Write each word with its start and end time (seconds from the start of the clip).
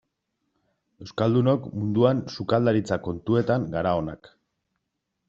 Euskaldunok 1.05 1.67
munduan 1.81 2.23
sukaldaritza 2.37 2.99
kontuetan 3.09 3.69
gara 3.77 3.93
onak. 4.01 4.31